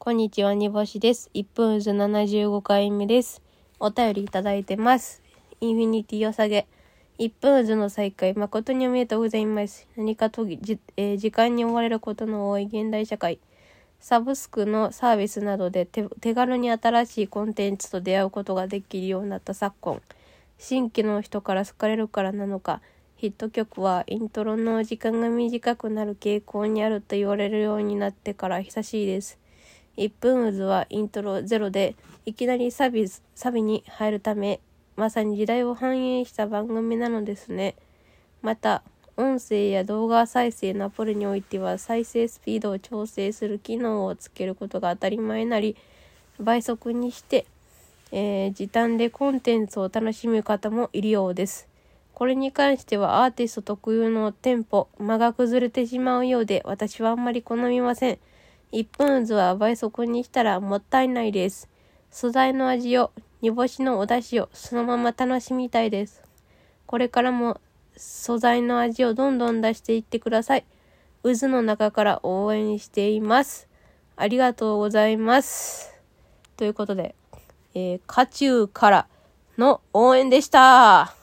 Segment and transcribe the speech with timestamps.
[0.00, 1.28] こんにちは、煮干しです。
[1.34, 3.42] 1分渦75回目です。
[3.80, 5.20] お便りいただいてます。
[5.60, 6.68] インフィニティを下げ。
[7.18, 9.88] 1分渦の再開、誠におめでとうございます。
[9.96, 13.40] 何かとじ、えー時間に追われることの多い現代社会。
[13.98, 20.00] サブスクのサービスなどで手軽に新しいコンテンツと出会うことができるようになった昨今。
[20.58, 22.82] 新規の人から好かれるからなのか、
[23.16, 29.40] ヒット曲はイントロの時間が短くなる傾向にあると言われるようになってから久しいです。
[29.98, 34.60] 1分渦はイントロゼロでいきなりサビサビに入るため
[34.96, 37.74] まさに時代を反映した番組なのですね。
[38.40, 38.82] また
[39.16, 45.76] 音声や動画再生のアプリにおいては再生スピードを調整する機能をつけることが当たり前なり
[46.38, 47.44] 倍速にして、
[48.12, 51.66] えー時短でコンテンツを楽しむ方もいるようです。
[52.14, 58.18] これに関してはアーティスト特有のテンポ間が崩れてしまうようで私はあんまり好みません。
[58.72, 61.68] 1分図は倍速にしたらもったいないです。
[62.10, 66.22] 素材の味を、煮干しのお出汁をそのまま楽しみたいです。
[66.86, 67.60] これからも
[67.96, 70.64] 素材の味をどんどん出していってください。
[71.22, 73.68] 渦の中から応援しています。
[74.16, 75.94] ありがとうございます。
[76.56, 77.14] ということで、
[77.74, 79.06] えー、渦中から
[79.56, 81.17] の応援でした。